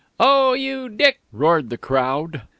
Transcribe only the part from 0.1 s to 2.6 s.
"Oh, you Dick!" roared the crowd.